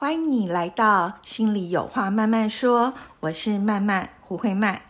[0.00, 4.80] 欢迎你来到心里有话慢慢说，我是慢慢胡慧曼。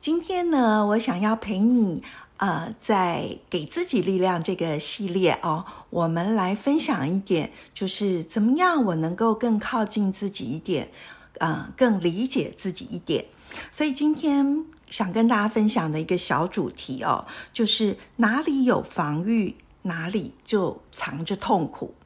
[0.00, 2.04] 今天呢，我想要陪你，
[2.36, 10.92] 呃，在给自己力量这个系列哦，我们来分享一点，就是怎么样我能够更靠近自己一点，
[11.40, 13.24] 呃，更理解自己一点。
[13.72, 21.96] 所以今天想跟大家分享的一个小主题哦，就是哪里有防御，哪里就藏着痛苦。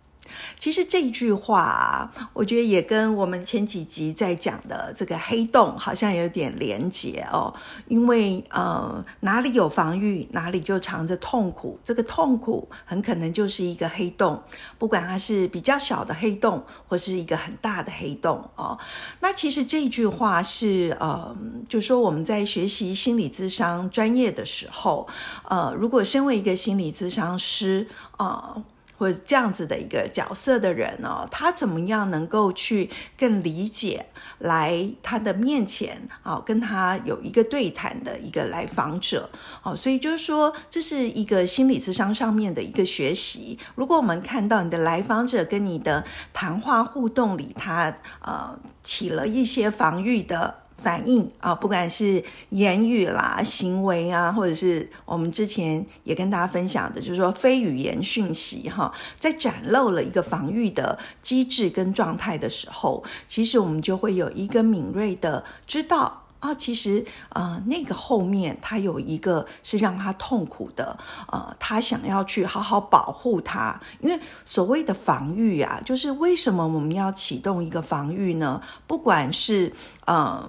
[0.59, 7.53] 其实这一句话，我觉得也跟我们前几集在讲的这个黑洞好像有点连结哦。
[7.87, 11.79] 因为呃，哪里有防御，哪里就藏着痛苦。
[11.85, 14.43] 这个痛苦很可能就是一个黑洞，
[14.79, 18.79] 不管它是比较小的黑洞，或是一个很大的黑洞哦。
[19.21, 21.37] 那其实这句话是呃，
[21.69, 25.07] 就说我们在学习心理咨商专业的时候，
[25.49, 28.63] 呃，如果身为一个心理咨商师啊。
[28.97, 34.07] 或者这样子的一个角色的人呢，他怎么样能够去更理解
[34.39, 39.29] 来他的面前啊，跟他有一个对谈的一个来访者
[39.63, 43.59] 哦，所以就是说这是一个心理智商上面的一个学习。
[43.75, 50.64] 如果我们看到你的来访者跟你的谈话互动里，他呃起了一些防御的。
[50.77, 70.99] 反应啊，不管是言语啦、行为啊，或者是我们之前也跟大家分享的，就是说非语言讯息哈，在展露了一个防御的机制跟状态的时候，其实我们就会有一个敏锐的知道啊，其实呃那个后面他有一个是让他痛苦的，
[71.33, 78.61] 呃，他想要去好好保护他，因为所谓的防御啊，就是为什么我们要启动一个防御呢？
[78.87, 79.73] 不管是
[80.05, 80.47] 呃。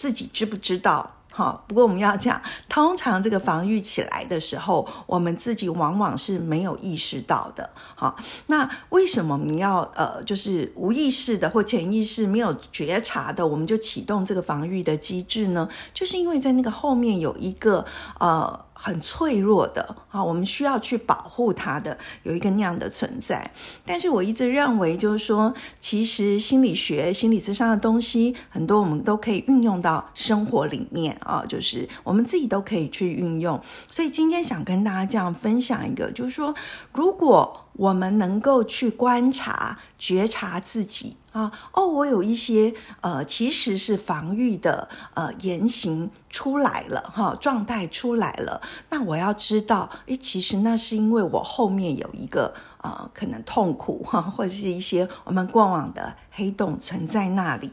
[0.00, 1.18] 自己知不知道？
[1.32, 7.70] 好，不过我们要讲，通常这个防御起来的时候，我们自己往往是没有意识到的。
[7.94, 8.16] 好，
[8.46, 15.68] 那为什么我们要呃，就是无意识的或潜意识没有觉察的，我们就启动这个防御的机制呢？
[15.94, 17.84] 就是因为在那个后面有一个
[18.18, 18.64] 呃。
[18.82, 23.50] 很脆弱的啊，我们需要去保护它的，有一个那样的存在。
[23.84, 33.60] 但是我一直认为，就是说，其实心理学、心理咨商的东西，很多我们都可以运用到生活里面啊，就是我们自己都可以去运用。
[33.90, 36.54] 所以今天想跟大家这样分享一个，就是说，
[36.94, 41.16] 如果我们能够去观察、觉察自己。
[41.32, 48.60] 啊哦，我有一些呃，其实是防御的呃言行出来了哈，状态出来了。
[48.90, 57.70] 那我要知道，诶，其实那是因为我后面有一个呃，可能痛苦哈， 或者是一些我们过往的黑洞存在那里。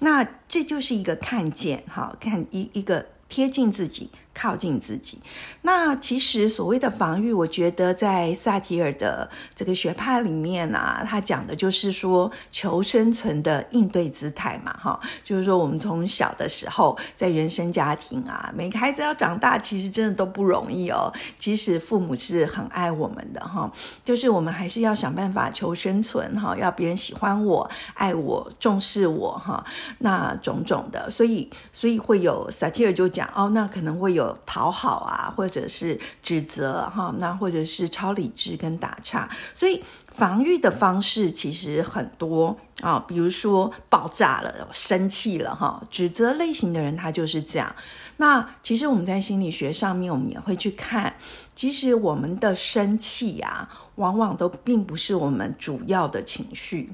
[0.00, 4.10] 那这就是一个看见哈，看一一个贴近自己。
[4.38, 5.18] 靠近自己，
[5.62, 21.10] 那其实所谓的防御，我觉得在萨提尔的这个学派里面啊，他讲的就是说求生存的应对姿态嘛，哈，就是说我们从小的时候在原生家庭啊，每个孩子要长大，其实真的都不容易哦。
[21.38, 23.72] 即使父母是很爱我们的哈，
[24.04, 29.64] 就是我们还是要想办法求生存哈，要别人喜欢我、爱我、重视我哈，
[30.00, 34.25] 那种种的，所以所以会有萨提尔就讲哦，那可能会有。
[34.46, 47.74] 讨好啊，或者是指责哈，那或者是超理智跟打岔，所以防御的方式其实很多啊，比如说爆炸了、生气了哈，指责类型的人他就是这样。
[48.18, 51.14] 那其实我们在心理学上面，我们也会去看，
[51.54, 56.90] 其实我们的生气啊，往往都并不是我们主要的情绪。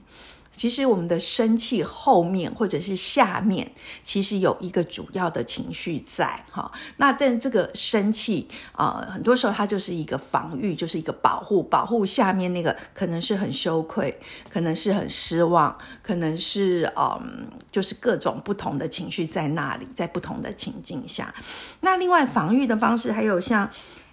[0.55, 3.73] 其实我们的生气后面或者是下面，
[4.03, 6.71] 其实有一个主要的情绪在哈。
[6.99, 14.17] 那但这个生气啊，很多时候它就是一个防御，就是一个保护，保护下面那个可能是很羞愧，
[14.49, 21.35] 可能是很失望，可能是嗯，就是各种不同的情绪在那里，在不同的情境下。
[21.81, 23.69] 那另外防御的方式还有像。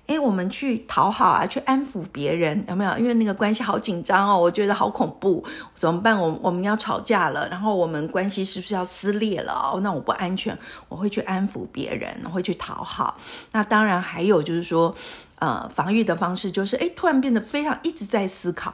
[0.10, 2.98] 哎，我们去讨好啊，去安抚别人，有没有？
[2.98, 5.46] 因为那个关系好紧张哦，我觉得好恐怖，
[5.76, 6.20] 怎么办？
[6.20, 9.54] 我我们要吵架了，然后我们关系是不是要撕裂了？
[9.54, 10.58] 哦，那我不安全，
[10.88, 13.16] 我会去安抚别人，我会去讨好。
[13.52, 14.96] 那当然还有就是说，
[15.38, 18.74] 呃，防御的方式就是，哎，突然变得非常一直在思考。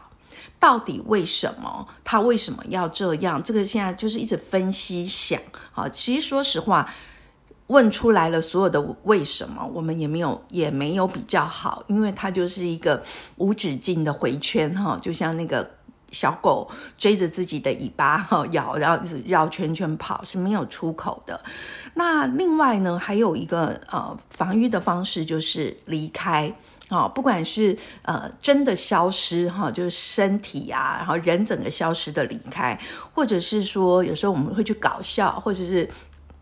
[0.58, 3.44] 到底为什么他为什么要这样？
[3.44, 5.40] 这个现在就是一直分析想，
[5.74, 6.90] 好，其实说实话，
[7.68, 13.04] 问出来了所有的为什么，我们也没有也没有比较好，因为它就是一个
[13.38, 15.70] 无止境的回圈哈，就像那个
[16.12, 21.42] 小狗追着自己的尾巴哈咬，然后一直绕圈圈跑是没有出口的。
[21.96, 26.56] 那另外呢，还有一个呃防御的方式就是离开。
[26.90, 32.80] 哦，不管是呃真的消失哈，就是身体啊，然后人整个消失的离开，
[33.12, 35.90] 或者是说有时候我们会去搞笑，或者是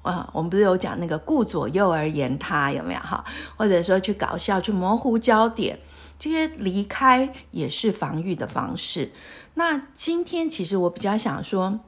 [0.03, 3.25] 啊，我们不是有讲那个顾左右而言他有没有哈？
[3.57, 5.79] 或者说去搞笑，去模糊焦点，
[6.19, 9.11] 这些离开也是防御的方式。
[9.55, 11.79] 那今天其实我比较想说。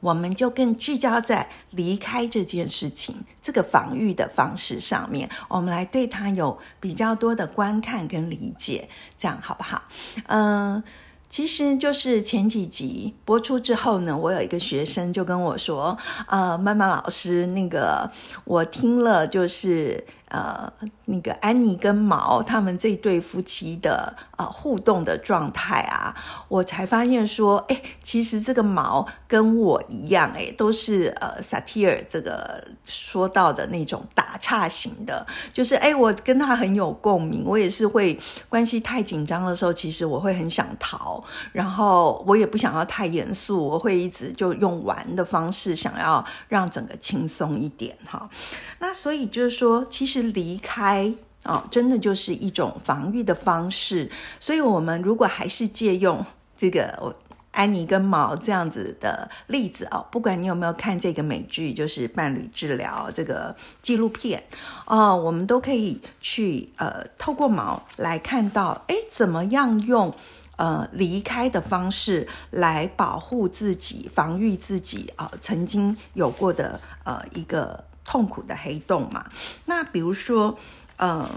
[0.00, 8.88] 我们就更聚焦在离开这件事情，这个防御的方式上面，我们来对它有比较多的观看跟理解，
[9.18, 9.82] 这样好不好？
[10.28, 10.82] 嗯，
[11.30, 15.96] 其实就是前几集播出之后呢，我有一个学生就跟我说，
[16.26, 18.10] 啊，曼曼老师，那个
[18.44, 20.04] 我听了就是。
[20.30, 20.72] 呃，
[21.06, 26.14] 那个安妮跟毛他们这对夫妻的呃互动的状态啊，
[26.46, 38.16] 我才发现说，哎，其实这个毛跟我一样，哎，都是呃萨提尔这个说到的那种打岔型的，就是哎，我跟他很有共鸣，我也是会
[38.48, 48.30] 关系太紧张的时候，其实我会很想逃，然后我也不想要太严肃，我会一直就用玩的方式，想要让整个轻松一点哈。
[48.78, 50.19] 那所以就是说，其实。
[50.22, 51.12] 离开
[51.42, 54.10] 啊，真的就是一种防御的方式。
[54.38, 56.24] 所以，我们如果还是借用
[56.56, 57.14] 这个
[57.52, 64.42] 安妮跟毛这样子的例子哦，不管你有没有看这个美剧，就是伴侣治疗这个纪录片
[64.86, 70.14] 哦，我们都可以去呃，透过毛来看到，哎，怎么样用
[70.56, 77.82] 呃离开的方式来保护自己、防御自己啊，曾经有过的呃一个。
[78.10, 79.24] 痛苦的黑洞嘛，
[79.66, 80.58] 那比如说，
[80.98, 81.30] 嗯，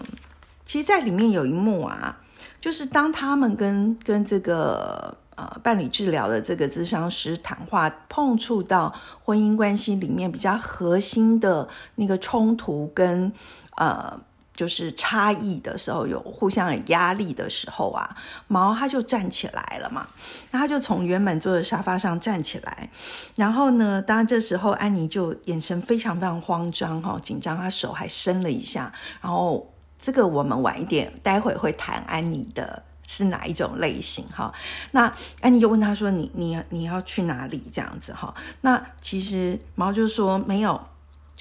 [0.65, 2.17] 其实，在里面有一幕啊，
[2.59, 8.91] 就是当他们跟跟这个呃伴侣治疗的这个咨商师谈话，碰触到
[9.23, 13.31] 婚姻关系里面比较核心的那个冲突跟
[13.77, 14.19] 呃。
[14.55, 18.15] 就是差异的时候，有互相有压力的时候啊，
[18.47, 20.07] 毛他就站起来了嘛，
[20.51, 22.89] 那他就从原本坐的沙发上站起来，
[23.35, 34.53] 然后呢，当然这时候安妮就眼神非常非常慌张哈，紧张，她手还伸了一下，然后这个我们晚一点待会会谈安妮的是哪一种类型哈，
[34.91, 35.11] 那
[35.41, 40.79] 安妮就问他说：“你你你要去哪里？”这样子哈，那其实毛就说没有。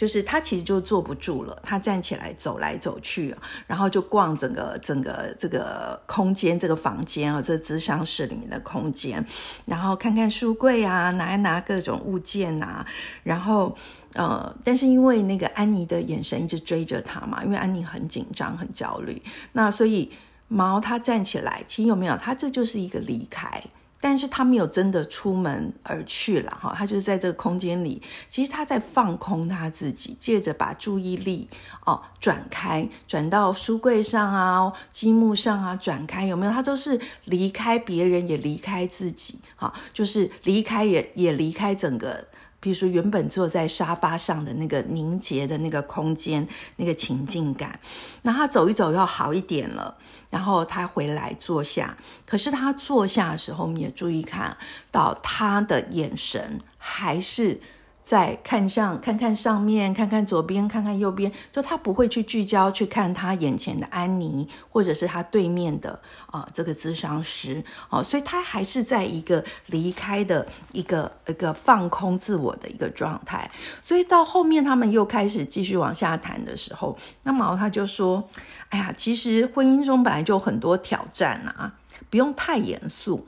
[0.03, 3.33] 就是他其实就坐不住了，他站起来走来走去，
[3.69, 9.25] 然后就逛整个整个这个空间，这个房间啊，这咨商室里面的空间，
[9.65, 12.85] 然后看看书柜啊，拿一拿各种物件啊，
[13.23, 13.77] 然后
[14.15, 19.23] 呃，但是因为那个安妮的眼神一直追着他嘛，因为安妮很紧张很焦虑，
[19.53, 20.11] 那所以
[20.49, 22.17] 毛他站起来，其实有没有？
[22.17, 23.63] 他这就是一个离开。
[24.03, 31.49] 但是他没有真的出门而去了哈，他就是在这个空间里，其实他在放空他自己，借着把注意力
[31.87, 36.51] 哦转开，转到书柜上啊、积木上啊，转开有没有？
[36.51, 42.27] 他都是离开别人，也离开自己，哈，就是离开也也离开整个。
[42.63, 46.47] 比如说，原本坐在沙发上的那个凝结的那个空间，
[46.77, 47.81] 那个情境感，
[48.23, 49.99] 那他走一走要好一点了，
[50.31, 51.99] 然后他回来坐下。
[52.25, 54.57] 可是他坐下的时候，我们也注意看
[54.93, 57.61] 到他的眼神还是。
[58.03, 73.49] 再看向看看上面，看看左边，看看右边，就他不会去聚焦去看他眼前的安妮，或者是他对面的啊这个咨商师哦，所以他还是在一个离开的一个一个放空自我的一个状态。
[73.81, 78.29] 所以到后面他们又开始继续往下谈的时候，那毛他就说
[78.71, 81.75] ：“哎呀，其实婚姻中本来就很多挑战啊，
[82.11, 83.27] 不用太严肃。”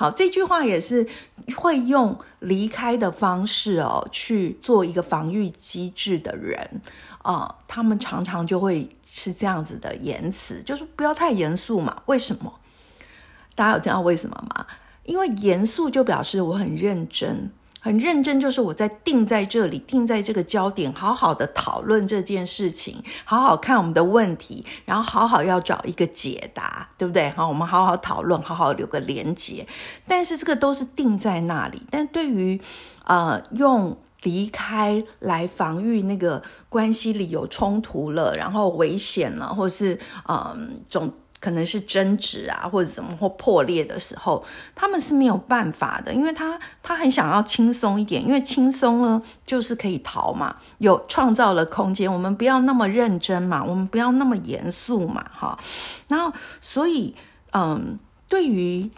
[0.00, 1.06] 好，这句话也是
[1.58, 6.80] 会用离开的方式哦去做一个防御机制的人
[7.18, 12.00] 啊，他们常常就会是这样子的言辞，就是不要太严肃嘛。
[12.06, 12.50] 为什么？
[13.54, 14.66] 大家有知道为什么吗？
[15.04, 17.52] 因为严肃就表示我很认真。
[17.80, 27.30] 很认真，就是我在定在这里，定在这个焦点，好好的讨论这件事情，好好看我们的问题，然后好好要找一个解答，对不对？
[27.30, 29.66] 好，我们好好讨论，好好留个连结。
[30.06, 31.82] 但是这个都是定在那里。
[31.90, 32.60] 但对于
[33.04, 41.10] 呃用离开来防御那个关系里有冲突了，然后危险了，或是嗯总。
[41.40, 44.44] 可能是争执啊，或者怎么或破裂的时候，
[44.74, 55.58] 他们是没有办法的，因为他他很想要轻松一点，因为轻松呢就是可以逃嘛，有创造了空间，我们不要那么认真嘛，我们不要那么严肃嘛，哈，
[56.08, 57.14] 然后所以
[57.52, 58.90] 嗯，对于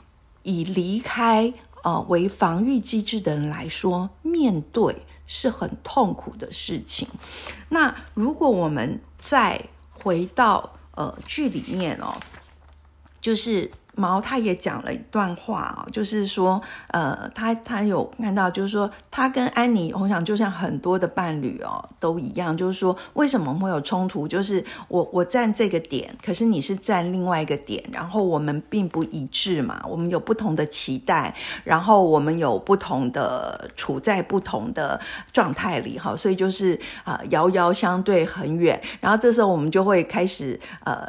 [0.43, 7.07] 以离开呃为防御机制的人来说，面对是很痛苦的事情。
[7.69, 12.21] 那如果我们再回到呃剧里面哦。
[13.21, 24.27] 就是毛，他也讲了一段话哦，就是说，呃，他他有看到，就是说，他跟安妮，我想就像很多的伴侣哦，都一样，就是说，为什么会有冲突？
[24.27, 34.99] 就是我我站这个点，可是你是站另外一个点，然后我们并不一致嘛，我们有不同的期待，然后我们有不同的处在不同的
[35.35, 41.07] 状态里哈，所以就是啊，遥遥相对很远，然后这时候我们就会开始呃。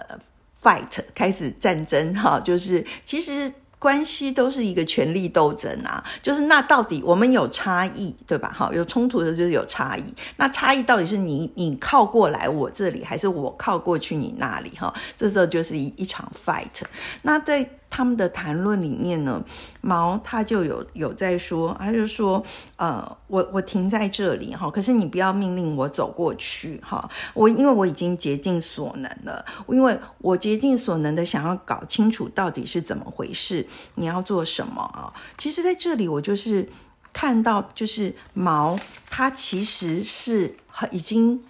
[0.64, 8.50] Fight 开始战争哈，就是其实关系都是一个权力斗争啊，就是那到底我们有差异对吧？
[8.58, 10.04] 哈，有冲突的就是有差异，
[10.38, 14.72] 那差异到底是你你靠过来我这里，还是我靠过去你那里？
[14.80, 16.82] 哈，这时候就是一一场 fight。
[17.24, 19.44] 那在他们的谈论里面呢，
[19.82, 22.44] 毛他就有有在说，他就说，
[22.78, 35.14] 呃，我我停在这里哈，可是你不要命令我走过去哈，我因为我已经竭尽所能了，因为我竭尽所能的想要搞清楚到底是怎么回事，你要做什么啊？
[35.38, 36.68] 其实在这里我就是
[37.14, 41.44] 看到，就是毛他其实是很已经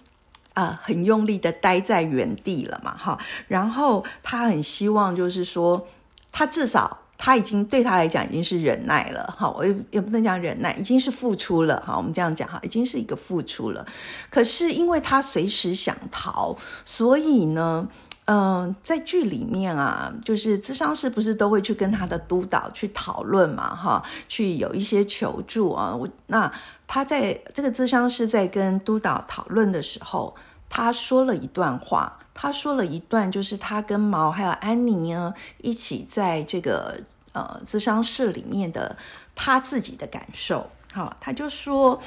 [0.52, 5.88] 啊很用力的待在原地了嘛哈，然后他很希望就是说。
[6.36, 13.86] 他至少他已经对他来讲已经是忍耐了，哈，我也也不能讲忍耐，已经是付出了，哈，我们这样讲哈，已经是一个付出了。
[14.28, 17.88] 可是因为他随时想逃，所以呢，
[18.24, 25.94] 嗯，在剧里面啊，就是咨商师不是都会去跟他的督导去讨论嘛，哈，去有一些求助啊。
[25.94, 26.52] 我那
[26.88, 30.34] 他在这个咨商师在跟督导讨论的时候，
[30.68, 32.18] 他说了一段话。
[32.34, 37.00] 他说了一段，就是他跟毛还有安妮呢一起在这个
[37.32, 38.96] 呃咨商室里面的
[39.34, 40.68] 他自己的感受。
[40.92, 42.00] 好，他就说：“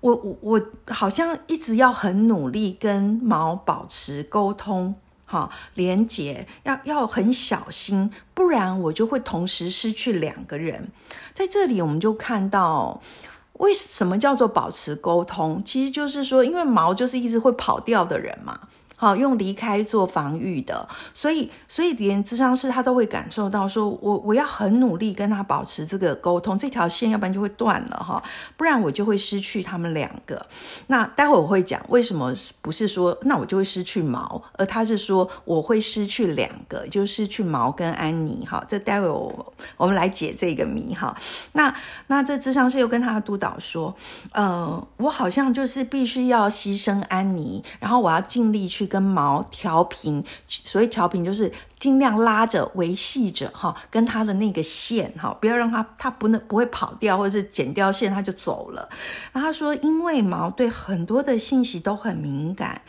[0.00, 4.94] 我我我好像一直要很努力跟毛保持沟通，
[5.26, 10.90] 哈，连接要要很小心，不然我就会同时失去两个人。”
[11.34, 13.00] 在这里，我们就看到
[13.54, 18.58] 为什么叫做保持沟通，其实就是说，因为毛就是一直会跑掉的人嘛。
[18.98, 28.22] 好，用离开做防御的，所以，所以连智商师他都会感受到，说我我要很努力跟他保持这个沟通，这条线要不然就会断了哈，
[28.56, 30.46] 不然我就会失去他们两个。
[30.86, 38.64] 那待会我会讲为什么不是说那我就会失去毛，而他是说我会失去两个，就失去毛跟安妮哈。
[38.66, 41.14] 这待会我我们来解这个谜哈。
[41.52, 41.74] 那
[42.06, 43.94] 那这智商师又跟他的督导说，
[44.32, 48.85] 呃，我好像就是必须要牺牲安妮，然后我要尽力去。
[48.86, 58.88] 跟毛调频，所谓调频就是尽量拉着、维系着哈，跟它的那个线哈，不要让它它不能不会跑掉，或者是剪掉线它就走了。
[59.32, 62.80] 然后他说，因为毛对很多的信息都很敏感，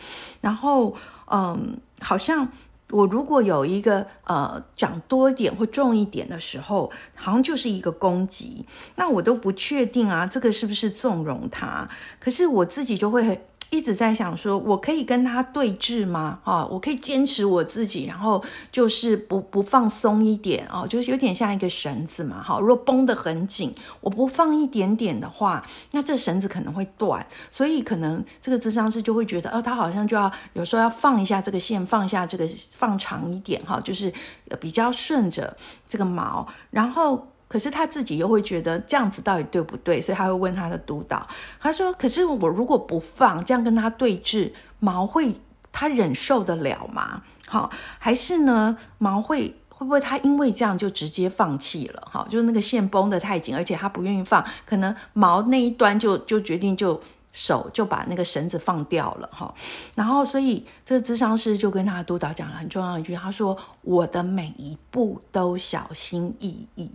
[0.41, 0.95] 然后
[1.31, 2.47] 嗯，好像
[2.91, 11.89] 我如果有一个呃讲多一点或重一点的时候，好像就是一个攻击，那我都不确定啊，这个是不是纵容他？
[12.19, 13.45] 可是我自己就会。
[13.69, 16.39] 一直在想说，我可以跟他对峙吗？
[16.43, 22.41] 啊，我可以坚持我自己，然后就是不不放松一点哦，就是有点像一个绳子嘛。
[22.41, 27.25] 哈，如果绷得很紧，我不放一点点的话，那这绳子可能会断。
[27.51, 34.13] 所以可能这个智商师就会觉得，哦，他好像就要有时候要放一下这个线，放下这个放长一点哈，就是
[34.59, 35.55] 比较顺着
[35.87, 37.27] 这个毛，然后。
[37.47, 40.01] 可是他自己又会觉得这样子到底对不对？
[40.01, 41.25] 所以他会问他的督导，
[41.59, 45.33] 他说：“可是我如果不放，这样跟他对峙，毛会
[45.71, 47.23] 他忍受得了吗？
[47.47, 48.77] 好，还是呢？
[48.97, 52.07] 毛会会不会他因为这样就直接放弃了？
[52.11, 56.99] 哈，就是那个线绷得太紧，而且他不愿意放，可能毛那一端就就决定就
[57.31, 59.53] 手就把那个绳子放掉了哈。
[59.95, 66.91] 然后，所以这个智商师就跟他的督导讲了很重要一句，他说：我的每一步都小心翼翼。”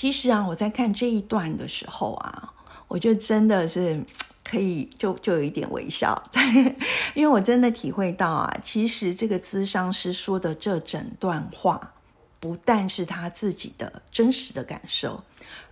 [0.00, 2.54] 其实啊，我在看这一段的时候啊，
[2.88, 4.02] 我就真的是
[4.42, 6.30] 可以就就有一点微笑，
[7.12, 11.92] 因为我真的体会到啊，其实这个咨商师说的这整段话，
[12.40, 15.22] 不但是他自己的真实的感受，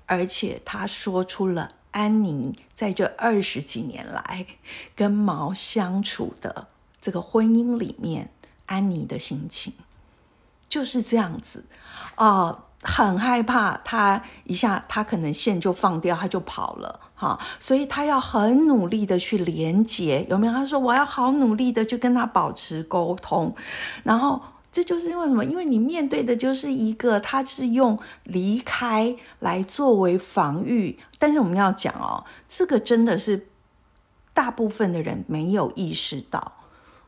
[0.04, 4.44] 而且他说出了安宁在这二十几年来
[4.94, 6.66] 跟毛相处的
[7.00, 8.30] 这个婚姻里面，
[8.66, 9.72] 安妮的心情。
[10.68, 11.64] 就是这样子，
[12.16, 20.52] 啊，很害怕他一下他可能线就放掉，他就跑了，哈，所以他要很努力的去连接，有没有？
[20.52, 23.54] 他说我要好努力的去跟他保持沟通，
[24.02, 24.40] 然后。
[24.70, 25.42] 这就是因为什么？
[25.46, 30.96] 因为你面对的就是一个，他是用离开来作为防御。
[31.18, 33.48] 但是我们要讲哦，这个真的是
[34.34, 36.52] 大部分的人没有意识到。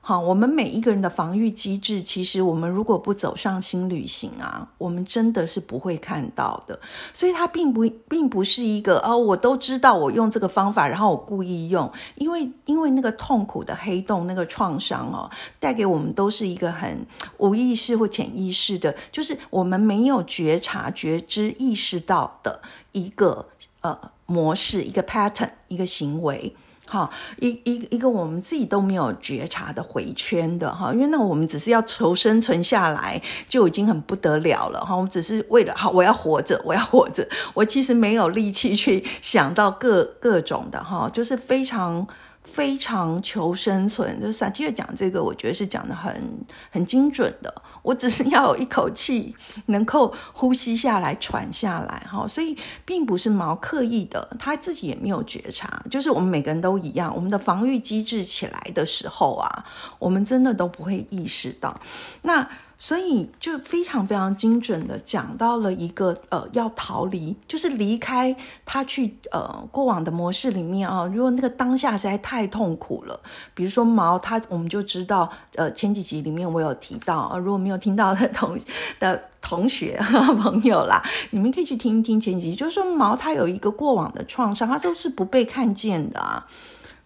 [0.03, 6.81] 好，我们每一个人的防御机制，其实我们如果不走上新旅行啊，我们真的是不会看到的。
[7.13, 15.31] 所以它并不并不是一个哦，我都知道我用这个方法，然后我故意用，因为因为那个痛苦的黑洞，那个创伤哦，
[15.61, 23.47] 带给我们都是一个很无意识或潜意识的，就是我们没有觉察、觉知、意识到的一个
[23.83, 26.57] 呃模式、一个 pattern、一个行为。
[26.91, 42.05] 哈，一一一个我们自己都没有觉察的回圈的哈，因为那我们只是要求生存下来就已经很不得了了哈，我们只是为了好我要活着，我要活着，我其实没有力气去想到各各种的哈，就是非常。
[42.43, 46.13] 非常求生存，就萨提尔讲这个，我觉得是讲的很
[46.71, 47.63] 很精准的。
[47.83, 49.35] 我只是要有一口气，
[49.67, 52.27] 能够呼吸下来、喘下来，哈。
[52.27, 55.83] 所以并不是毛刻意的，他自己也没有觉察。
[55.91, 59.65] 就是我们每个人都一样，我们的防御机制起来的时候啊，
[59.99, 61.81] 我们真的都不会意识到。
[62.23, 62.49] 那。
[62.83, 68.35] 所以就非常非常精准的讲到了一个呃要逃离，就是离开
[68.65, 71.05] 他去呃过往的模式里面啊。
[71.05, 73.21] 如果那个当下实在太痛苦了，
[73.53, 78.59] 比如说毛他，我们就知道呃前几集里面我有提到啊，如果没有听到的同
[78.99, 80.01] 的同学
[80.41, 86.47] 朋友啦，你们可以去听一听前几集，就是说毛他有一个过往的创伤，他都是不被看见的啊。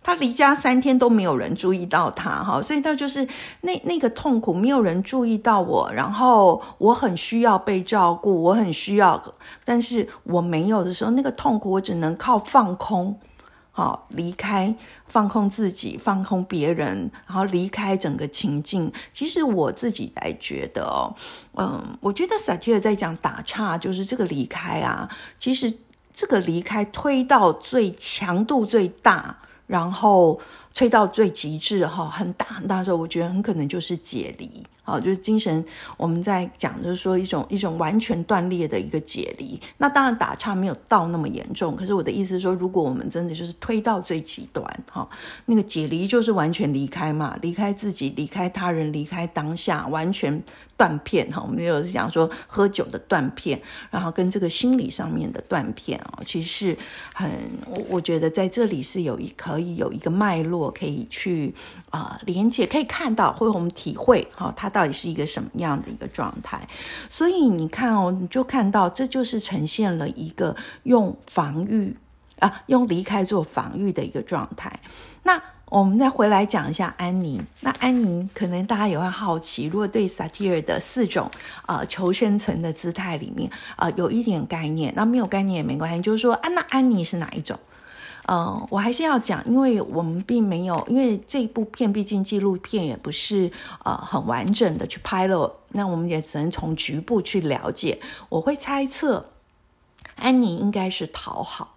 [0.04, 3.26] 他离家三天都没有人注意到他，哈，所以他就是
[3.62, 9.20] 那那个痛苦，没有人注意到我，然后我很需要被照顾，我很需要，
[9.64, 13.18] 但是我没有的时候，那个痛苦我只能靠放空，
[13.72, 18.92] 好离开，放空自己，放空别人，然后离开整个情境。
[19.10, 21.16] 其实我自己来觉得哦，
[21.54, 25.72] 嗯，我觉得萨提尔在讲打岔，就是这个离开啊，其实
[26.12, 29.38] 这个离开推到最强度最大。
[29.66, 30.40] 然后
[30.72, 35.64] 吹到最极致哈，很大很大的时候，我觉得很可能就是解离，好，就是精神
[35.96, 39.60] 我们在讲，就是说一种一种完全断裂的一个解离。
[39.78, 45.08] 那当然打岔没有到那么严重，可是我的意思是说，如果我们真的就是推到最极端哈，
[45.46, 50.42] 那个解离就是完全离开嘛，离开自己，离开他人，离开当下，完全。
[50.76, 56.78] 断片哈，我们就是讲说喝酒的断片，然后跟这个心理上面的断片啊，其实是
[57.14, 57.30] 很
[57.68, 61.54] 我我觉得在这里是有一可以有一个脉络可以去
[61.90, 66.60] 啊连接，可以看到或者我们体会哈，它到底是一个什么样的一个状态。
[67.08, 71.96] 所以你看哦，你就看到这就是呈现了一个用防御
[72.40, 74.80] 啊，用离开做防御的一个状态。
[75.22, 77.40] 那我们再回来讲一下安妮。
[77.60, 81.30] 那安妮可能大家也会好奇，如果对萨提尔的四种
[81.66, 86.02] 呃求生存的姿态里面呃有一点概念，那没有概念也没关系。
[86.02, 87.58] 就是说，啊，那安妮是哪一种？
[88.26, 93.50] 嗯，我还是要讲，因为我们并没有，因为这部片毕竟纪录片也不是
[93.84, 98.00] 呃很完整的去拍了，那我们也只能从局部去了解。
[98.30, 99.26] 我会猜测，
[100.16, 101.73] 安妮应该是讨好。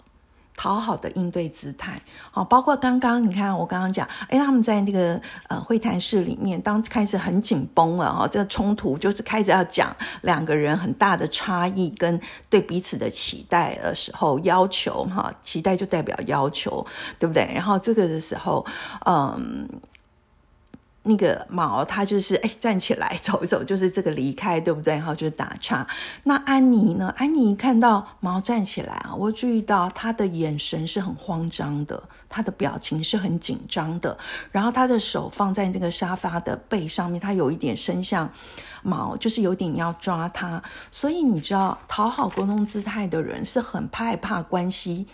[0.58, 16.86] 讨好的应对姿态，好，包括刚刚你看我刚刚讲，哎，他们在那个呃会谈室里面，当开始很紧绷了哈，这个冲突就是开始要讲两个人很大的差异跟对彼此的期待的时候，要求哈，期待就代表要求，
[17.20, 17.50] 对不对？
[17.54, 18.65] 然后这个的时候，
[19.06, 19.70] 嗯。
[21.08, 24.93] 那个毛他就是哎站起来 走一走，就是这个离开，对不对？
[24.93, 25.88] 然后就打岔。
[26.24, 27.13] 那安妮呢？
[27.17, 34.17] 安妮看到毛站起来啊，我注意到他的眼神是很慌张的，他的表情是很紧张的。
[34.52, 38.30] 然后他的手放在那个沙发的背上面，他有一点伸向
[38.84, 40.62] 毛，就是有点要抓他。
[40.91, 45.08] 所以你知道，讨好沟通姿态的人是很害怕关系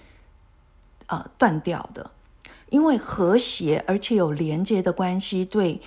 [1.07, 2.11] 呃断掉的。
[2.73, 5.79] 因为和谐而且有连接的关系，对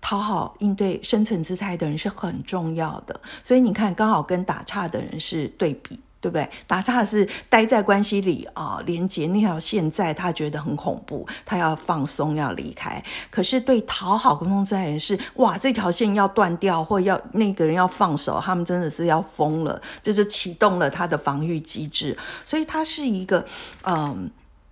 [0.00, 3.20] 讨好应对生存姿态的人是很重要的。
[3.44, 6.50] 所以你看，刚好跟打岔的人是对比，对不对？
[6.66, 13.00] 打岔是待在关系里啊，连接那条线在，他觉得很恐怖，他要放松，要离开。
[13.30, 22.18] 可是对讨好沟通姿态人是，哇，这条线要断掉，或要那个人要放手，他们真的是要疯了，就是启动了他的防御机制。
[22.44, 23.46] 所以他是一个，
[23.84, 24.28] 嗯。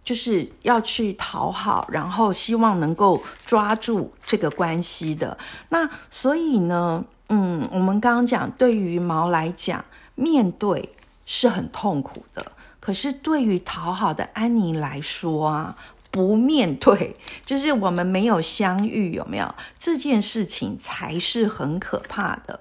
[0.06, 5.36] 就是要去讨好，然后希望能够抓住这个关系的。
[5.70, 10.90] 那所以呢，嗯，我们刚刚讲，对于毛来讲，面对
[11.24, 15.76] 是很痛苦的，可是对于讨好的安妮来说啊。
[16.16, 22.58] 不面对，就是我们没有相遇，有没有这件事情才是很可怕的。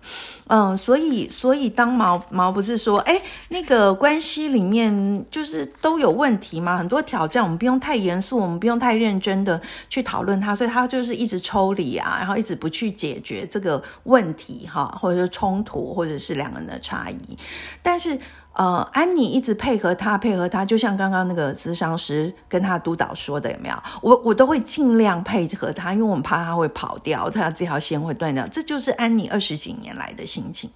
[0.48, 17.38] 嗯，所以，所以当毛毛不是说，哎，那个关系里面就是都有问题嘛，很多挑战，我们不用太严肃，我们不用太认真的去讨论它，所以他就是一直抽离啊，然后一直不去解决这个问题哈，或者是冲突，或者是两个人的差异，
[17.82, 18.20] 但是。
[18.56, 23.76] 呃，安妮一直配合他，配合他，就像刚刚那个咨商师跟他督导说的，有没有？
[24.02, 28.48] 我我都会尽量配合他，因为我们怕他会跑掉，他这条线会断掉。
[28.48, 30.70] 这就是安妮二十几年来的心情。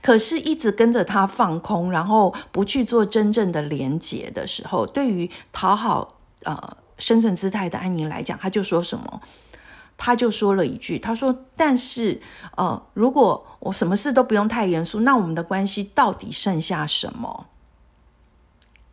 [0.00, 9.20] 可是，一直跟着他放空，然后不去做真正的连结的时候，对于讨好呃生存姿态的安妮来讲，他就说什么？
[9.98, 12.20] 他就说了一句：“他说，但是，
[12.56, 17.46] 呃，如果我什么事都不用太严肃，那我们的关系到底剩下什么？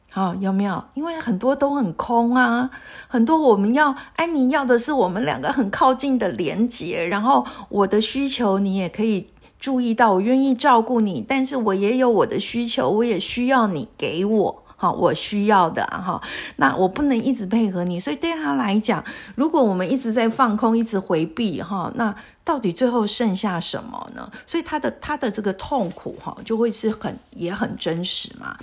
[0.10, 0.84] 好，有没有？
[0.94, 2.70] 因为很多都很空啊，
[3.08, 9.28] 很多我们要安妮要的是我们两个很靠近的连接，然后我的需求你也可以
[9.60, 16.22] 注意到，我愿意照顾你，但是我也有我的需求，我也需要你给我。”好，我需要的哈，
[16.58, 19.02] 那我不能一直配合你，所以对他来讲，
[19.34, 24.30] 如果我们一直在放空，一直回避哈，那到底最后剩下什么呢？
[24.46, 28.58] 所以他的他的这个痛苦哈，就会是很也很真实嘛。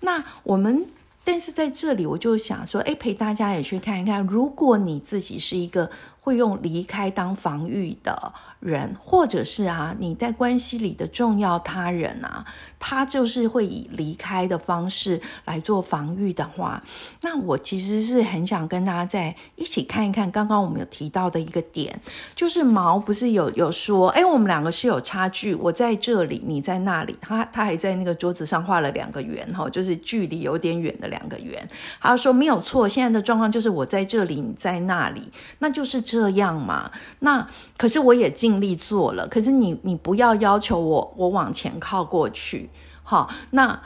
[0.00, 0.84] 那我们
[1.24, 5.90] 但是在这里，我就想说，哎，陪大家也去看一看，如果你自己是一个
[6.22, 8.32] 会用离开当防御的。
[8.62, 12.46] 人，或者是啊，你在关系里的重要他人啊，
[12.78, 16.80] 他就是会以离开的方式来做防御的话，
[17.22, 20.30] 那我其实是很想跟大家在一起看一看。
[20.30, 22.00] 刚刚我们有提到的一个点，
[22.36, 31.68] 就是毛不是有有说，哎，我们两个是有差距，我在这里，你在那里，他他还在那个桌子上画了两个圆，哈，就是距离有点远的两个圆。
[32.00, 36.90] 他说没有错，现在的状况就是我在这里，你在那里，那就是这样嘛。
[37.20, 37.48] 那
[37.78, 38.30] 可是我也。
[38.42, 42.68] 尽力做了，可是你你不要要求我我往前靠过去，
[43.04, 43.80] 好，那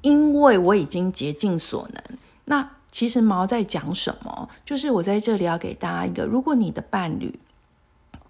[0.00, 2.02] 因为我已经竭尽所能。
[2.46, 4.48] 那其实毛在讲什么？
[4.64, 7.38] 就是我在这里要给大家一个，如果你的伴侣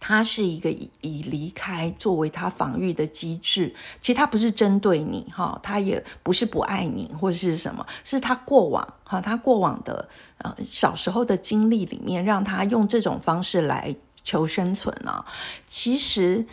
[0.00, 10.08] 他是一个以以离开作为他防御的机制，其实他不是针对你哈，他也不是不爱你或者是什么，是他过往哈，他过往的
[10.38, 13.94] 呃小时候的经历里面，让他用这种方式来。
[14.22, 15.24] 求生存啊，
[15.66, 16.44] 其实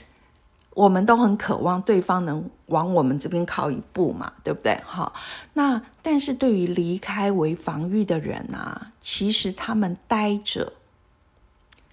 [0.73, 4.79] 我们都很渴望对方能往我们这边靠一步嘛，对不对？
[4.86, 5.13] 好，
[5.53, 10.71] 那但是对于离开为防御的人啊，其实他们待着，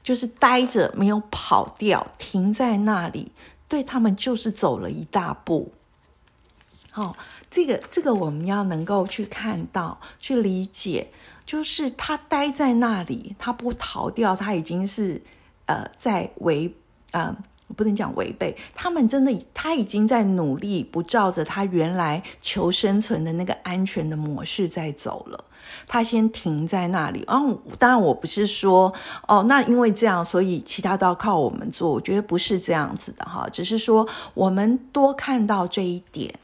[0.05, 3.33] 就是待着没有跑掉，停在那里，
[3.67, 5.73] 对他们就是走了一大步。
[6.93, 7.17] 好，
[7.51, 11.11] 这个这个我们要能够去看到，去理解，
[11.45, 15.21] 就是他待在那里，他不逃掉，他已经是。
[15.67, 16.75] 呃，在违，
[17.13, 17.35] 呃，
[17.75, 25.43] 不能讲违背，他们真的他已经在努力，不照着他原来求生存的那个安全的模式在走了。
[25.87, 27.25] 他先停在那里。
[27.29, 28.93] 嗯，当然我不是说
[29.29, 31.91] 哦，那因为这样，所以其他都要靠我们做。
[31.91, 36.35] 我觉得不是这样子的哈，只是说我们多看到这一点，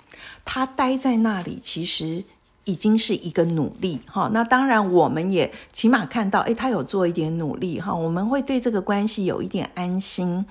[0.44, 2.24] 他待在那里，其实。
[2.64, 10.44] 已经是一个努力哈，那当然我们也起码看到，诶，他有做一点努力哈，我们会对这个关系有一点安心。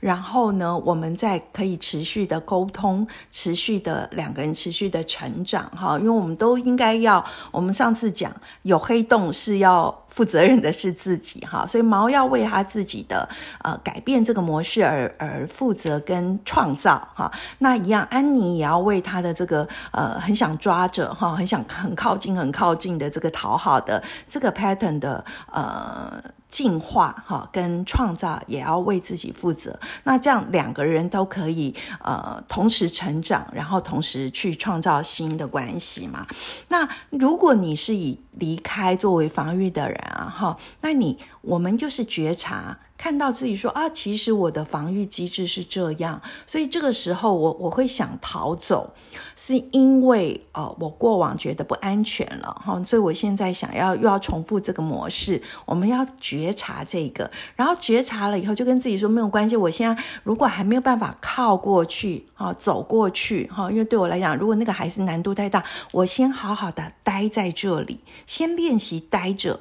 [0.00, 9.94] 然后呢，我们再可以持续的沟通，持续的两个人持续的成长哈，因为我们都应该要，我们上次讲有黑洞是要。
[10.10, 13.28] 负责任的是自己哈，所以毛要为他自己的
[13.62, 17.30] 呃改变这个模式而而负责跟创造哈。
[17.58, 26.22] 那一样，安妮也要为他的这个呃很想抓着哈，很想很靠近很靠近的这个讨好的这个 pattern 的呃。
[26.50, 29.78] 进化哈，跟创造也要为自己负责。
[30.04, 36.26] 那这样两个人都可以呃同时成长，然后同时去创造新的关系嘛。
[36.68, 42.78] 那如果你是以离开作为防御的人啊哈，那你我们就是觉察。
[43.00, 48.92] 看到自己说啊，其实我的防御机制是这样，所以这个时候我我会想逃走，
[49.34, 55.42] 是因为呃我过往觉得不安全了哈，所以我现在想要又要重复这个模式。
[55.64, 59.56] 我们要觉觉察这个，然后觉察了以后就跟自己说没有关系。
[59.56, 69.60] 我现在如果还没有办法靠过去哈，走过去哈，因为对我来讲，如果那个还是难度太大，我先好好的待在这里，先练习待着，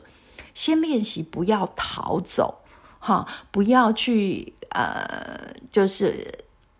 [0.53, 2.59] 先练习不要逃走。
[3.01, 6.27] 哈，不要去呃，就是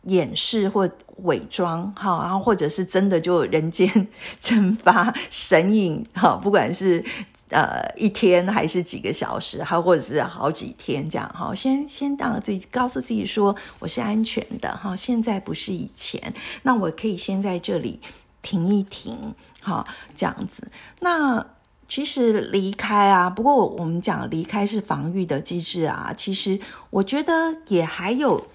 [0.04, 0.90] 掩饰或
[1.24, 4.08] 伪装，哈，然后或者是真的就人间
[4.38, 7.04] 蒸发神隐，哈，不管是
[7.50, 16.34] 呃一天还是几个小时，还或者是好几天这样，哈，先先让自己告诉自己说我是安全的，哈，现在不是以前，
[16.64, 18.00] 那我可以先在这里
[18.42, 19.86] 停一停，哈，
[20.16, 21.46] 这样子，那。
[21.92, 26.14] 其实离开啊，不过我们讲离开是防御的机制啊。
[26.16, 26.60] 其实
[26.92, 27.34] 我觉得
[27.68, 28.46] 也还有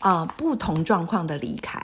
[0.00, 1.80] 啊不同状况的离开，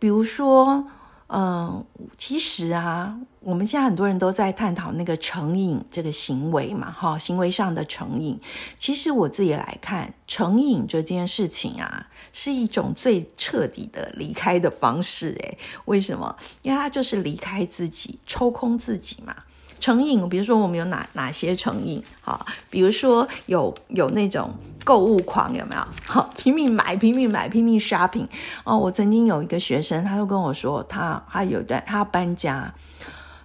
[0.00, 0.84] 比如说，
[1.32, 1.84] 嗯，
[2.16, 8.36] 其实啊，我们现在很多人都在探讨那个成瘾这个行为嘛，哈，行为上的成瘾。
[8.76, 15.28] 其实我自己来看，成瘾这件事情啊，是一种最彻底的离开的方式。
[15.40, 16.34] 诶，为什么？
[16.62, 19.36] 因为它就是离开自己，抽空自己嘛。
[19.80, 22.00] 成瘾，比如说我们有哪哪些成瘾？
[22.20, 24.52] 哈，比如说有有那种
[24.84, 25.82] 购物狂，有没有？
[26.04, 28.28] 好，拼命买，拼命买，拼命 shopping。
[28.62, 32.72] 哦，我曾经有一个学生，他就跟我说，他他有段他要搬家，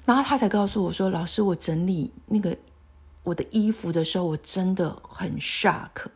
[0.06, 2.56] 然后他才告诉我说，老师，我整理那个
[3.24, 6.08] 我的衣服的时候，我真的很 shock。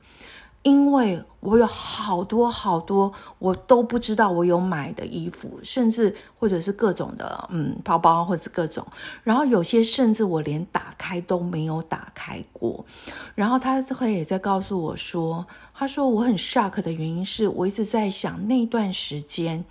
[0.70, 8.86] 因为我有好多好多我都不知道我有买的衣服，甚至或者是各种的嗯包包或者各种，
[9.24, 12.86] 然后有些甚至我连打开都没有打开过。
[13.34, 19.66] 然后他会也在告诉我说，他说我很 shock 的原因是我一直在想那段时间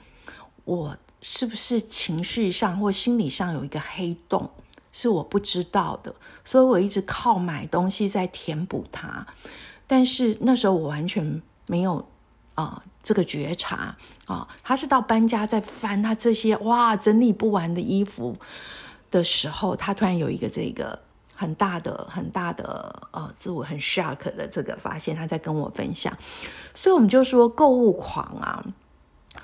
[0.65, 4.51] 我是不是情绪上或心理上有一个黑洞
[4.91, 6.13] 是我不知道的，
[6.45, 9.27] 所以我一直靠买东西在填补它。
[9.89, 12.07] 但是那时候我完全没有
[12.55, 13.97] 啊这个觉察
[14.27, 18.37] 啊，他是到搬家在翻他这些哇整理不完的衣服
[19.11, 21.01] 的时候，他突然有一个这个
[21.35, 26.15] 很大的很大的呃自我很 shock 的这个发现，他在跟我分享，
[26.75, 28.63] 所以我们就说购物狂啊，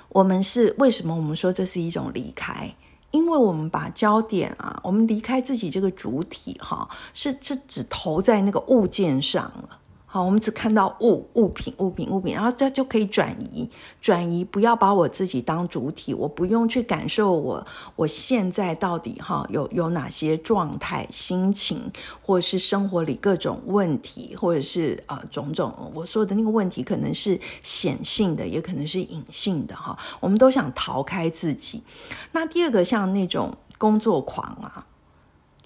[0.09, 2.75] 我们是为什么我们说这是一种离开？
[3.09, 9.79] 因为我们把焦点啊，我们离开自己这个主体哈，是是只投在那个物件上了。
[10.15, 29.99] 好，我们只看到物物品物品物品，然后这就可以转移转移，不要把我自己当主体，我不用去感受我我现在到底哈有有哪些状态、心情，或者是生活里各种问题，或者是呃种种我说的那个问题，可能是显性的，也可能是隐性的哈。
[30.21, 31.83] 我们都想逃开自己。
[32.31, 34.87] 那第二个像那种工作狂啊。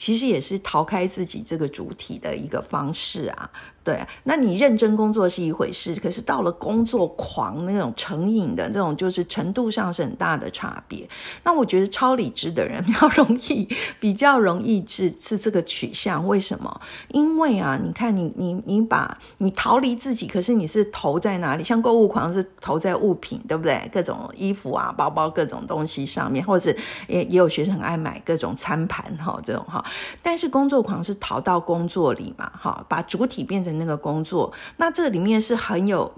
[0.01, 3.51] 其实也是逃开自己这个主体的一个方式啊，
[3.89, 4.05] 对。
[4.23, 11.09] 那你认真工作是一回事，可是到了工作狂那种成瘾的这种，就是程度上是很大的差别。
[11.43, 13.67] 那我觉得超理智的人 比较容易，
[13.99, 16.27] 比较容易是是这个取向。
[16.27, 16.81] 为什么？
[17.07, 21.63] 因为啊，你看你你你把你逃离自己，可是你是投在哪里？
[21.63, 23.89] 像购物狂是投在物品，对不对？
[23.91, 26.71] 各种衣服啊、包包各种东西上面，或者
[27.07, 29.83] 也也有学生很爱买各种餐盘哈，这种哈。
[30.21, 36.13] 但是工作狂是逃到工作里嘛，哈，把主体变成那个工作，那这里面是很有，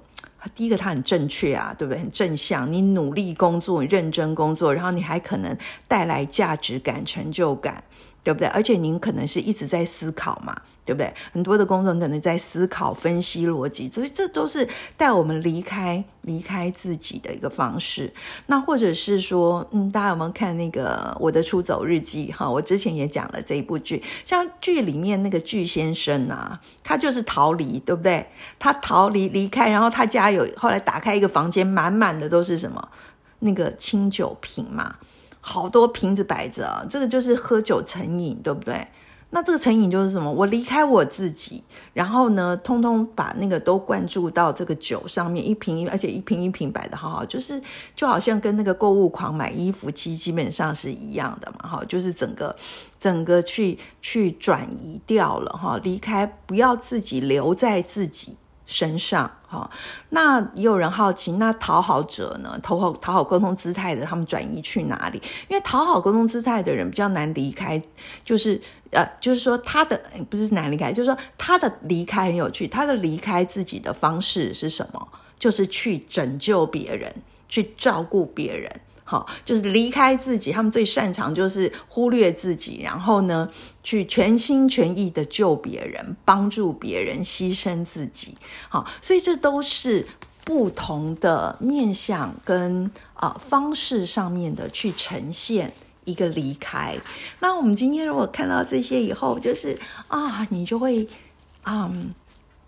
[0.53, 2.01] 第一个它很正确啊，对不对？
[2.01, 5.55] 很正向，你努力工作，认真工作，然后你还可能
[5.87, 7.83] 带来价值感、成就感。
[8.23, 8.47] 对不对？
[8.49, 10.55] 而且您可能是一直在思考嘛，
[10.85, 11.11] 对不对？
[11.31, 18.13] 很多的工作可能在思考、分析逻辑，所以这都是带我们离开、离开自己的一个方式。
[18.45, 22.27] 那或者是说，嗯，大家有没有看那个《我的出走日记》？
[22.35, 28.27] 哈，我之前也讲了这一部剧，像剧里面那个巨先生啊，他就是逃离，对不对？
[28.59, 32.89] 他逃离离开，然后他家有后来打开一个房间，满满的都是什么？
[33.39, 34.97] 那个清酒瓶嘛。
[35.41, 38.87] 好多瓶子摆着啊，这个就是喝酒成瘾，对不对？
[39.33, 40.29] 那这个成瘾就是什么？
[40.29, 47.61] 我离开我自己，然后呢，通通把那个都灌注到这个酒上面，一瓶而且一瓶一瓶摆的好好，就是
[47.95, 52.53] 就好像跟那个购物狂买衣服，其实基本上是一样的嘛，哈，就是整个
[52.99, 58.35] 整个去去转移掉了哈，离开，不要自己留在自己。
[58.71, 59.69] 身上哈，
[60.11, 62.57] 那也有人好奇，那讨好者呢？
[62.63, 65.21] 讨好讨好沟通姿态的，他们转移去哪里？
[65.49, 67.81] 因为讨好沟通姿态的人比较难离开，
[68.23, 75.05] 就是呃，就是说他的不是难离开，就是说他的离开很有趣，他的离开自己的方式是什么？
[75.37, 77.13] 就是去拯救别人，
[77.49, 78.71] 去照顾别人。
[79.03, 83.49] 好，就是离开自己，他们最擅长就是忽略自己，然后呢，
[83.83, 88.37] 去全心全意的救别人，帮助别人，牺牲自己。
[88.69, 90.07] 好，所以这都是
[90.45, 95.73] 不同的面向跟啊方式上面的去呈现
[96.05, 96.97] 一个离开。
[97.39, 101.05] 那我们今天如果看到这些以后，就是啊，你就会
[101.63, 101.91] 啊，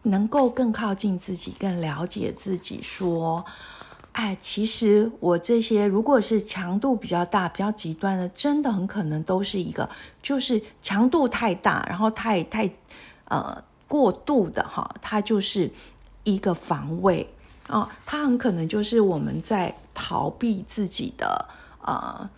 [0.02, 3.46] 能够更靠近自己，更了解自己，说。
[4.14, 9.90] 哎，其实我这些如果是强度比较大、比较极端的，真的很可能都是一个，
[10.22, 12.70] 就是强度太大，然后太太
[13.26, 15.72] 呃过度的哈，它就是
[16.24, 17.28] 一个防卫
[17.68, 21.50] 啊，它很可能就是我们在逃避自己的
[21.82, 22.30] 呃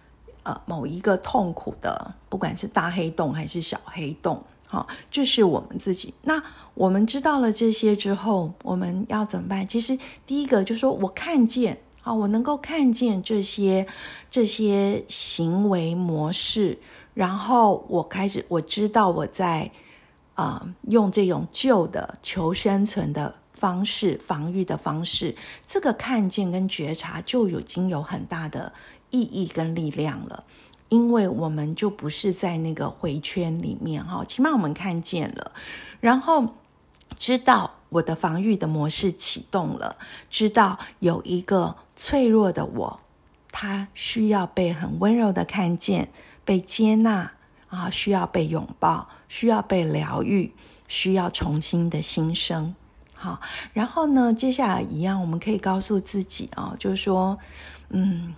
[0.43, 4.41] 呃某一个痛苦的，不管是大黑洞还是小黑洞。
[4.75, 6.13] 好，这是我们自己。
[6.23, 9.65] 那我们知道了这些之后，我们要怎么办？
[9.65, 13.87] 其实第一个就是说我看见，啊，我能够看见这些
[14.29, 16.77] 这些行为模式，
[17.13, 19.71] 然后我开始我知道我在
[20.33, 25.33] 啊用这种旧的求生存的方式、防御的方式，
[25.65, 28.73] 这个看见跟觉察就已经有很大的
[29.09, 30.43] 意义跟力量了。
[30.89, 35.51] 因为我们就不是在那个回圈里面哈，起码我们看见了，
[35.99, 36.53] 然后
[37.17, 39.97] 知道我的防御的模式启动了，
[40.29, 42.99] 知道有一个脆弱的我，
[43.51, 46.09] 他需要被很温柔的看见、
[46.45, 47.31] 被接纳
[47.69, 50.53] 啊，需要被拥抱，需要被疗愈，
[50.87, 52.75] 需要重新的新生。
[53.15, 53.41] 好，
[53.73, 57.39] 然后呢，接下来一样，我们可以告诉自己啊，就是说，
[57.89, 58.35] 嗯。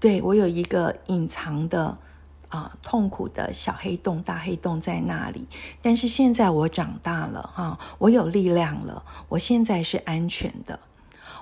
[0.00, 1.98] 对我有一个隐藏的
[2.48, 5.46] 啊痛苦的小黑洞、大黑洞在那里，
[5.82, 10.80] 但是现在我长大了哈，我有力量了，我现在是安全的，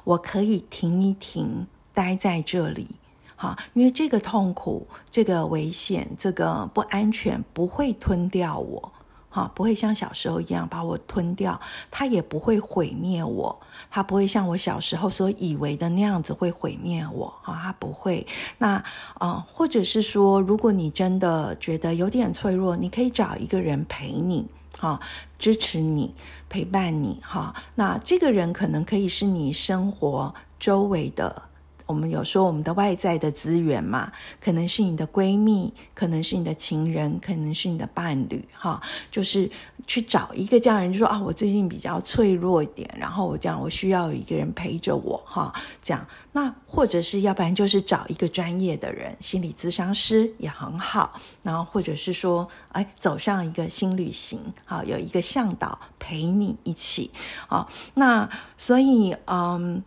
[0.03, 2.88] 我可以停一停，待在这里，
[3.37, 8.92] 哈，因为这个痛苦、这个危险、这个不安全不会吞掉我。
[9.31, 11.61] 哈，不会像小时候一样把我吞掉，
[11.91, 13.61] 它也不会毁灭我，
[13.91, 18.27] 它不会像我小时候所以为的那样子会毁灭我，哈，它不会。
[18.59, 18.83] 那
[19.14, 24.47] 啊，或者是说，如果你真的觉得有点脆弱，你可以找一个人陪你，
[24.79, 24.99] 哈，
[25.38, 26.14] 支持你，
[26.49, 27.55] 陪伴你，哈。
[27.75, 31.43] 那这个人可能可以是你生活周围的。
[31.88, 38.79] 我们有说我们的外在的资源嘛，可能是你的闺蜜，可能是你的情人，可能是你的伴侣，哈，
[39.11, 39.51] 就是
[39.87, 45.51] 去找一个这样人，就说啊，我最近比较脆弱一点，然后我这样我需要有一个人陪着我，哈，
[45.83, 57.11] 这样，那或者是要不然就是找一个专业的人，心理咨商师也很好，然后或者是说，哎，走上一个新旅行，好，有一个向导陪你一起，
[57.46, 59.83] 好，那所以，嗯。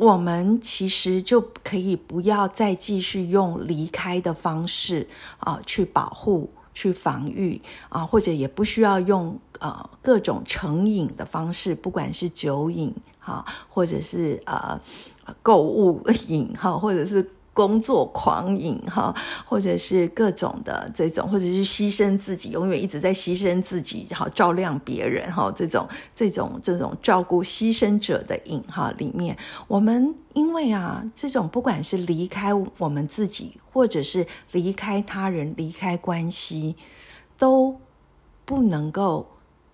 [0.00, 5.06] 我们其实就可以不要再继续用离开的方式
[5.40, 7.60] 啊去保护、去防御
[7.90, 14.80] 啊，或者也不需要用呃各种成瘾的方式，不管是酒瘾哈，或者是呃
[15.42, 17.30] 购物瘾哈，或者是。
[17.60, 29.36] 工作狂瘾哈，或者是各种的这种，或者是牺牲自己，永远一直在牺牲自己，好照亮别人哈，这种这种这种照顾牺牲者的瘾哈里面，
[29.68, 36.76] 我们因为啊，这种不管是离开我们自己，或者是离开他人、离开关系，
[37.36, 37.78] 都
[38.46, 39.28] 不能够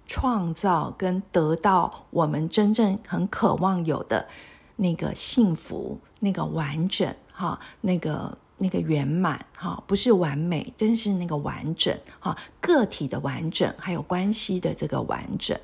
[0.08, 4.26] 创造跟得到我们真正很渴望有的
[4.74, 7.14] 那个幸福、那个完整。
[7.38, 15.54] 哈，那个那个圆满哈，不是完美，真是那个完整哈，个体的完整，还有关系的这个完整。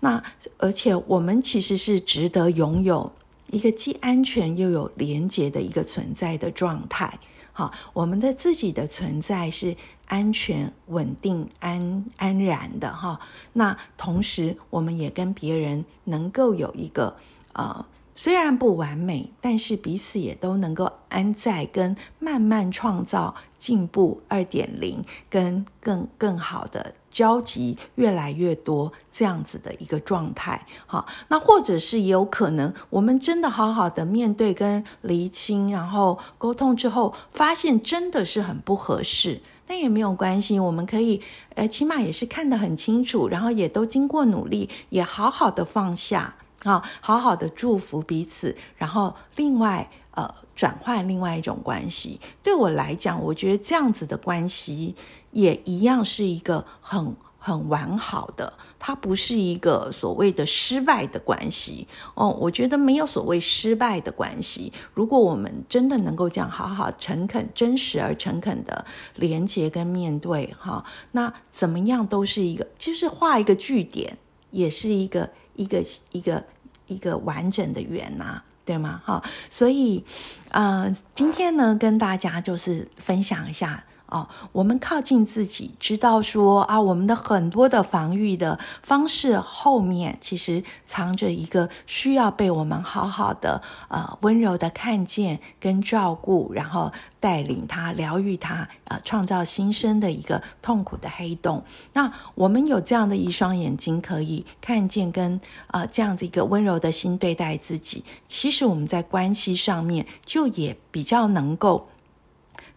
[0.00, 0.22] 那
[0.56, 3.12] 而且我们其实是值得拥有
[3.50, 7.18] 一个既安全又有连结的一个存在的状态。
[7.52, 13.20] 哈，我们的自己的存在是安全、稳定、安安然的哈。
[13.52, 17.14] 那同时，我们也跟别人能够有一个
[17.52, 17.84] 呃。
[18.20, 30.66] 虽然不完美，但是彼此也都能够安在，跟慢慢创造进步二点零，跟更更好的交集越来越多这样子的一个状态。
[30.86, 41.22] 好，那或者是也有可能，我们真的好好的面对跟厘清，然后沟通之后，发现真的是很不合适，那也没有关系，我们可以，
[41.54, 46.34] 呃，起码也是看得很清楚，然后也都经过努力，也好好的放下。
[46.64, 52.20] 啊，好好的祝福彼此，然后另外呃转换另外一种关系。
[52.42, 54.96] 对我来讲，我觉得这样子的关系
[55.30, 62.36] 也一样是一个很很完好的，它不是一个所谓的失败的关系哦。
[62.40, 64.72] 我觉得没有所谓失败的关系。
[64.92, 68.84] 如果我们真的能够这样好好诚恳、真实而诚恳的
[69.14, 74.18] 连接跟面对哈，那怎么样都是一个，就是画一个句点，
[74.50, 75.30] 也是一个。
[75.58, 76.42] 一个一个
[76.86, 79.02] 一个完整的圆呐，对吗？
[79.04, 80.04] 哈，所以，
[80.50, 96.90] 呃，今天呢，跟大家就是分享一下哦，我们靠近自己，知道说啊，我们的很多的防御的方式后面，其实藏着一个需要被我们好好的呃温柔的看见跟照顾，然后
[97.20, 101.62] 带领他疗愈他，呃，创造新生的一个痛苦的黑洞。
[101.92, 111.88] 那我们有这样的一双眼睛，可以看见跟呃这样子一个温柔的心对待自己，其实我们在关系上面就也比较能够。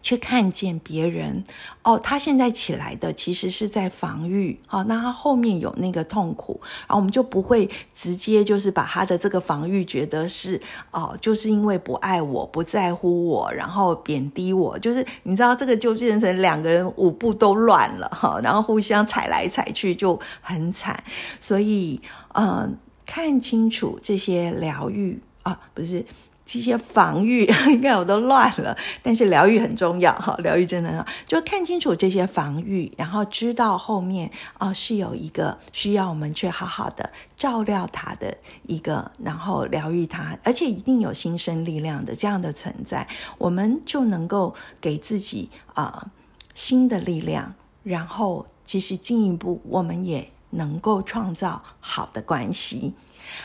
[0.02, 1.42] 去看见别人。
[1.82, 21.02] 哦，他现在起来的其实是在防御，好，那他后面有那个痛苦，然后我们就不会直接就是把他的这个防御觉得是哦，就是因为不爱我、不在乎我，然后贬低我，就是你知道这个就变成两个人舞步都乱了哈，然后互相踩来踩去就很惨，
[21.40, 22.00] 所以
[22.34, 22.76] 嗯，
[23.06, 26.04] 看清楚这些疗愈啊，不是。
[26.44, 28.76] 这些防御， 应该我都乱了。
[29.02, 38.36] 但是疗愈很重要，哈，疗愈真的很好，就看清楚这些防御，然后知道后面哦是有一个需要我们去好好的照料它的
[38.66, 43.06] 一个，然后疗愈它，而且一定有新生力量的这样的存在，
[43.38, 46.08] 我们就能够给自己啊
[46.54, 52.92] 新的力量，然后其实进一步我们也能够创造好的关系。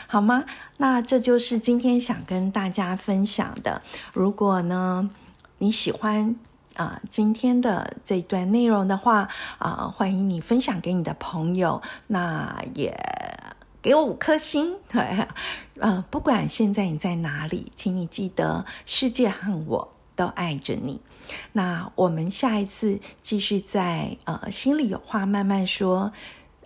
[0.06, 0.44] 好吗？
[0.76, 3.82] 那这就是今天想跟大家分享的。
[4.12, 5.10] 如果呢
[5.58, 6.36] 你喜欢
[6.76, 9.28] 啊今天的这段内容的话
[9.58, 11.82] 啊，欢迎你分享给你的朋友。
[12.06, 12.96] 那也
[13.82, 14.76] 给我五颗星。
[14.88, 15.26] 对，
[15.80, 21.00] 嗯，不管现在你在哪里，请你记得，世界和我都爱着你。
[21.52, 26.12] 那我们下一次继续在呃心里有话慢慢说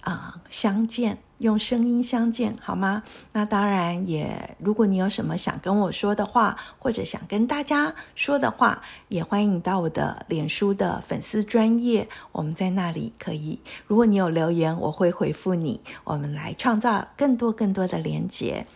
[0.02, 1.18] 啊，相见。
[1.42, 3.02] 用声音相见，好吗？
[3.32, 13.60] 那当然也，如果你有什么想跟我说的话，或者想跟大家说的话，也欢迎到我的脸书的粉丝专业，我们在那里可以。
[13.88, 15.80] 如果你有留言，我会回复你。
[16.04, 18.66] 我们来创造更多更多的连接。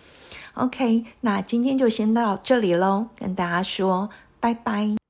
[0.54, 4.10] OK，那今天就先到这里喽，跟大家说
[4.40, 5.05] 拜拜。